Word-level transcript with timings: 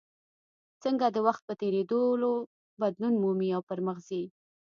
څنګه 0.83 1.07
د 1.11 1.17
وخت 1.27 1.41
په 1.47 1.53
تېرېدو 1.61 2.01
بدلون 2.81 3.13
مومي 3.23 3.49
او 3.55 3.61
پرمخ 3.69 3.97
ځي. 4.07 4.23